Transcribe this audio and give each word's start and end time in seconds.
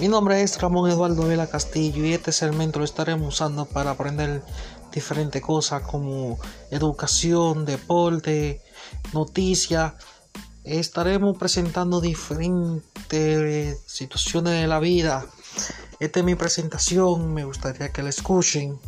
Mi 0.00 0.08
nombre 0.08 0.42
es 0.42 0.60
Ramón 0.60 0.90
Eduardo 0.90 1.26
Vela 1.26 1.46
Castillo 1.46 2.04
y 2.04 2.14
este 2.14 2.32
segmento 2.32 2.80
lo 2.80 2.84
estaremos 2.84 3.34
usando 3.34 3.64
para 3.64 3.92
aprender 3.92 4.42
diferentes 4.92 5.40
cosas 5.40 5.82
como 5.82 6.38
educación, 6.70 7.64
deporte, 7.64 8.60
noticias. 9.12 9.94
Estaremos 10.64 11.38
presentando 11.38 12.00
diferentes 12.00 12.82
situaciones 13.86 14.60
de 14.60 14.66
la 14.66 14.80
vida. 14.80 15.26
Esta 16.00 16.20
es 16.20 16.26
mi 16.26 16.34
presentación, 16.34 17.32
me 17.32 17.44
gustaría 17.44 17.90
que 17.90 18.02
la 18.02 18.10
escuchen. 18.10 18.80